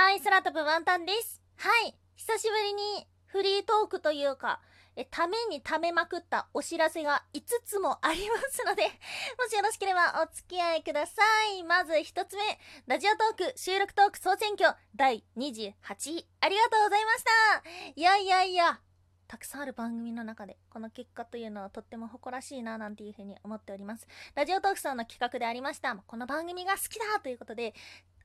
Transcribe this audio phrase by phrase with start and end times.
[0.00, 1.42] はい、空飛ぶワンタンです。
[1.56, 4.60] はい、久しぶりにフリートークというか、
[4.94, 8.84] え、ためにためまくったお知らせが5つもありますので、
[9.36, 11.20] もしよろしければお付き合いくださ
[11.52, 11.64] い。
[11.64, 15.74] まず1つ目、ラジオトーク収録トーク総選挙第28
[16.12, 17.62] 位、ありがとうございました。
[17.96, 18.80] いやいやいや、
[19.26, 24.06] たくさんある番組の中で、この結果というのはとっても誇らしいな、なんていうふうに思っております。
[24.36, 27.74] ラジオトークさんの企画でありました、この番組が好きだということで、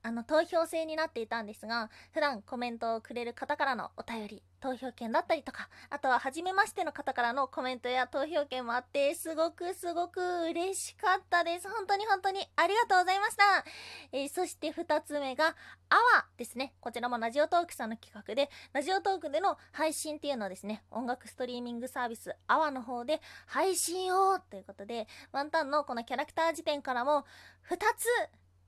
[0.04, 10.20] あの、投票制になっていたんですが、普段コメントをくれる方からのお便り、投票権だったりとか、あとは初めましての方からのコメントや投票権もあって、すごくすごく
[10.50, 11.70] 嬉しかったです。
[11.70, 13.64] 本当に本当にありがとうございました。
[14.12, 15.56] えーそして二つ目が、
[15.88, 16.74] アワですね。
[16.80, 27.24] こちらもラジオトークさんの企画で、ラジオトークでの配信っていうのをですね、音楽ストリーミングサービス、アワの方で配信をということで、ワンタンのこのキャラクター辞典からも、
[27.62, 28.06] 二つ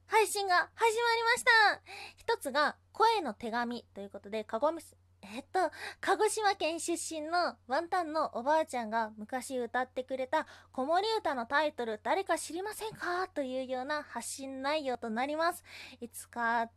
[0.09, 1.51] 配信が始まりました
[2.17, 13.29] 一つが声の手紙ということで、かごみす、えっと、鹿児島県出身のワンタンのおばあちゃんが昔歌ってくれた子守歌のタイトル誰か知りませんか？
[13.35, 15.65] というような発信内容となります。
[16.01, 16.71] いつか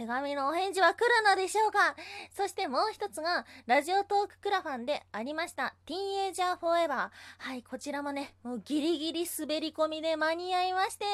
[0.00, 1.94] 手紙のお返事は来るのでしょうか？
[2.34, 7.48] そしてもう一つが、ラジオトーククラファンでありました、ティーンエイジャーフォーエバー。
[7.50, 11.04] はい、こちらもね、もうギリギリ滑り込みで間に合いまして、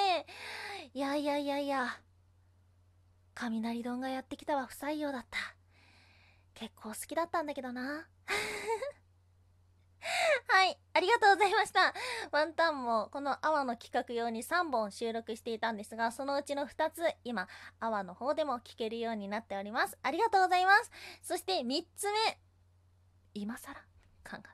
[0.94, 1.98] いやいやいやいや、
[3.34, 5.36] 雷丼がやってきたは不採用だった。
[6.54, 8.06] 結構好きだったんだけどな。
[10.48, 11.92] はい、ありがとうございました。
[12.30, 17.48] ワンタンもこのアワの企画用に3本収録していたんですが、そのうちの2つ、今、
[17.80, 19.98] アワの方でも聞けるようになっております。
[20.02, 20.90] ありがとうございます。
[21.22, 22.38] そして3つ目、
[23.34, 23.74] 今更？
[24.22, 24.50] 感が、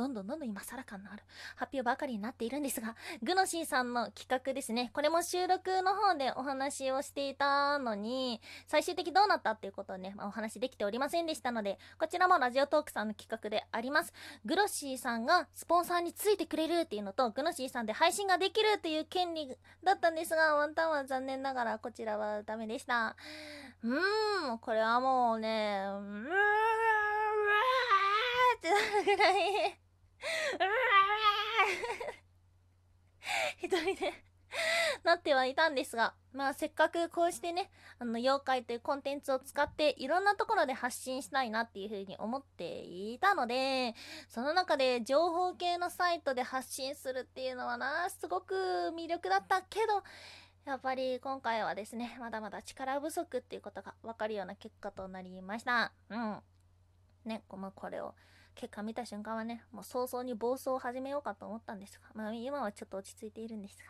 [0.00, 1.22] どんどんどんどん今更感のある
[1.56, 4.90] 発表ばかりになっているんですが、グノシーさんの企画ですね。
[4.94, 14.14] これも収録の方でお話をしていたのに、最終的どうなったっていうことをね、まあお話できておりませんでしたので、こちらもラジオトークさんの企画であります。
[14.46, 23.16] グロシーさんがスポンサーについてくれるっていうのと、グノシーさんで配信ができるっていう権利だったんですが、ワンタンは残念ながらこちらはダメでした。
[23.82, 26.32] うーん、これはもうね、うーん、うー
[28.58, 29.79] ってなるぐらい、
[33.58, 34.12] 一人で
[35.04, 43.94] なってはいたんですが、まあせっかくこうしてね、あの、妖怪というコンテンツを使っていろんなところで発信したいなっていうふうに思っていたので、
[44.28, 48.54] その中で情報系のサイトで発信するっていうのはな、すごく
[48.96, 50.02] 魅力だったけど、
[50.66, 55.92] やっぱり今回はですね、まだまだ力不足っていうことがわかるような結果となりました。
[56.10, 56.42] うん。
[57.24, 58.14] ね、このこれを
[58.54, 63.84] 結果見た瞬間はね、もう早々に暴走を始めようかと思ったんですが、まあ今はちょっと落ち着いているんですが。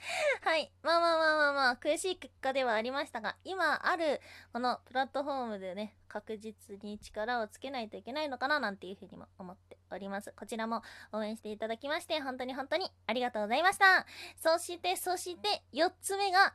[0.42, 0.70] はい。
[0.82, 4.20] まあまあまあまあまあ、悔しい結果ではありましたが、今ある
[4.52, 10.32] このプラットフォームでね、確実に力をつけないといけないのかななんていうふうにも思っております。
[10.36, 10.82] こちらも
[11.12, 14.06] 応援していただきまして、本当に本当にありがとうございました。
[14.36, 16.54] そして、そして、4つ目が、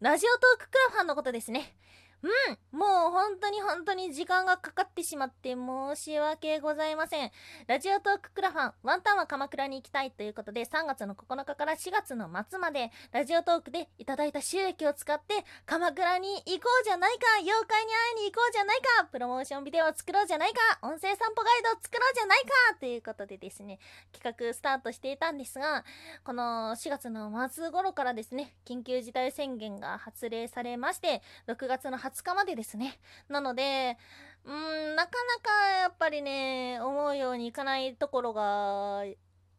[0.00, 1.74] ラジオトーククラファンのことですね。
[2.22, 7.30] うんもう本当に本当に時間がかかってしまって申し訳ございません。
[7.66, 22.50] ラジオトーククラファン、ワンタンは鎌倉に行きたいということで、3月の9日から4月の末まで、ラジオトークでいただいた収益を使って、鎌倉に行こうじゃないか妖怪に会いに行こうじゃないかプロモーションビデオを作ろうじゃないか音声散歩ガイドを作ろうじゃないか
[22.80, 23.78] ということでですね、
[24.12, 25.84] 企画スタートしていたんですが、
[26.24, 32.98] この4月の末頃からですね、緊急事態宣言が発令されまして、6月の20日までですね。
[33.28, 33.96] なので、
[34.44, 39.04] うん、なかなかやっぱりね、思うようにいかないところが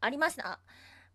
[0.02, 0.60] ありました。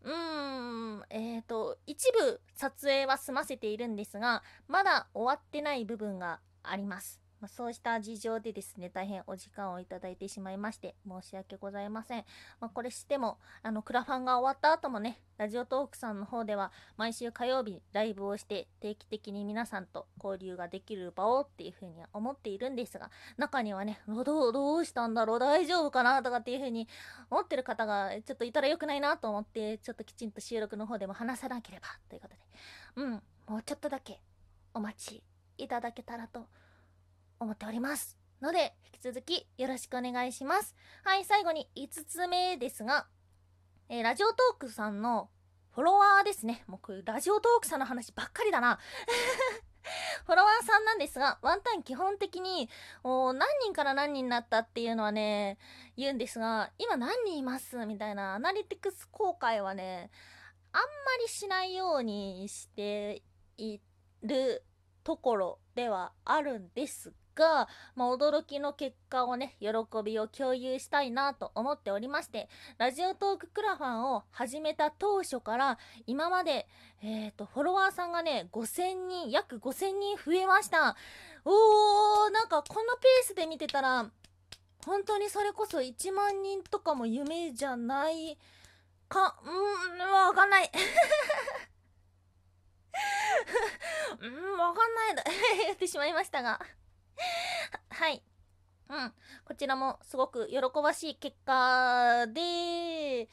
[0.03, 7.22] うーん、えっ、と、一部撮影は済ませているんですが、まだ終わってない部分があります。
[7.43, 12.25] まあ、そうした事情でですね、大変お時間をいただいてしまいまして、申し訳ございません。
[12.61, 26.87] まあ、これしても、あの、クラファンが終わった後もね、ラジオトークさんの方では、毎週火曜日ライブをして、定期的に皆さんと交流ができる場をっていうふうには思っているんですが、中にはね、どう、どうしたんだろう大丈夫かなとかっていうふうに
[27.29, 32.41] 思ってる方がちょっといたら良くないなと思って、ちょっときちんと収録の方でも話さなければということで、
[32.95, 33.11] うん、
[33.49, 34.21] もうちょっとだけ
[34.75, 35.25] お待ち
[35.59, 36.47] いただけたらと
[37.43, 38.17] 思っております。
[38.41, 40.75] ので、引き続きよろしくお願いします。
[41.05, 43.07] はい、最後に5つ目ですが、
[43.89, 45.29] えーラジオトークさんの
[45.73, 46.65] フォロワーですね。
[46.67, 48.79] もうこラジオトークさんの話ばっかりだな。
[50.27, 52.69] フォロワーさんなんですが、ワンタン基本的に、
[53.03, 55.59] お何人から何人になったっていうのはね、
[55.97, 60.11] 言うんですが、今何人いますみたいなアナリティクス公開はね、
[60.73, 60.87] あんま
[61.23, 63.23] りしないようにして
[63.57, 63.81] い
[64.23, 64.65] る
[65.05, 69.69] ところではあるんですが、まあ、驚きの結果をね、喜
[70.05, 72.49] びを共有したいなと思っておりまして、
[72.79, 76.67] ラジオトーククラファンを始めた当初から、今まで、
[77.03, 80.97] えっ、ー、と、フォロワーさんがね、5000人、約5000人増えました。
[81.45, 84.11] おー、なんかこのペースで見てたら、
[84.85, 88.37] 本当にそれこそ1万人とかも夢じゃない
[89.09, 89.49] か、う
[89.97, 90.71] ん、わかんない。
[94.21, 95.25] うん、わかんないだ。
[95.67, 96.61] 言ってしまいましたが。
[97.91, 98.23] はい。
[98.89, 99.15] うん。
[99.45, 103.29] こちらもすごく喜ばしい結果で、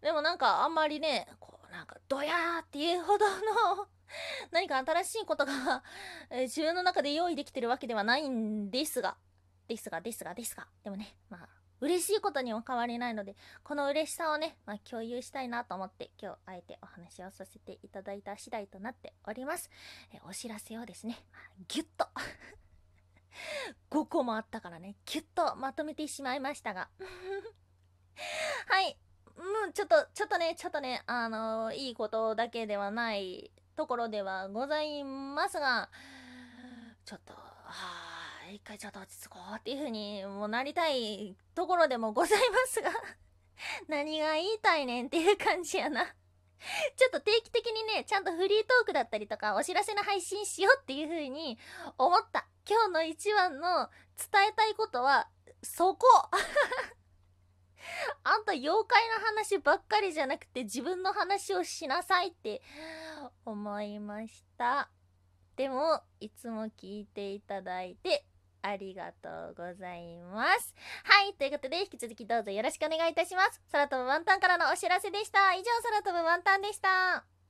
[0.00, 3.88] でもなんかあんまりね、こうなんかドヤーっていうほどの
[4.50, 5.82] 何か新しいことが
[6.30, 9.16] 自分の中で用意できてるわけではないんですが、
[9.68, 11.48] ですが、ですが、ですが、でもね、まあ、
[11.80, 19.70] 嬉しいことにも変わりないので、この嬉しさをね、まあ、共有したいなと思って、今日、あえてお話をさせていただいた次第となっております。
[20.12, 22.06] えお知らせをですね、まあ、ぎゅっと
[23.90, 26.88] 5個もあったからね、ぎゅっとまとめてしまいましたが。
[28.68, 28.98] はい。
[29.36, 35.90] もう、ちょっと、ちょっとね、ちょっとね、あのー、いいことだけではないところではございますが、
[37.04, 42.90] ちょっと、はあ、一回ちょっと落ち着こうっていう風にもなりたいところでもございますが
[43.88, 46.14] 何が言いたいねんっていう感じやな
[46.96, 51.58] ちょっと定期的にね、ちゃんとフリートークだったりとか、お知らせの配信しようっていう風に
[51.98, 52.46] 思った。
[52.68, 55.28] 今日の一番の伝えたいことは、
[55.62, 56.06] そこ
[58.24, 62.62] あんた妖怪の話ばっかりじゃなくて自分の話をしなさいって
[63.44, 64.90] 思いました。
[65.56, 68.24] でも、いつも聞いていただいて
[68.62, 70.74] ありがとうございます。
[71.04, 71.34] はい。
[71.34, 73.60] ということで、引き続きどうぞよろしくお願いいたします。
[73.70, 75.54] 空飛ぶワンタンからのお知らせでした。
[75.54, 77.41] 以上、空飛ぶワンタンでした。